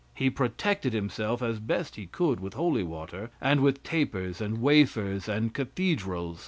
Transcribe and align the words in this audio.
He 0.15 0.31
protected 0.31 0.93
himself 0.93 1.43
as 1.43 1.59
best 1.59 1.95
he 1.95 2.07
could 2.07 2.39
with 2.39 2.55
holy 2.55 2.81
water, 2.81 3.29
and 3.39 3.59
with 3.61 3.83
tapers, 3.83 4.41
and 4.41 4.59
wafers, 4.59 5.29
and 5.29 5.53
cathedrals. 5.53 6.39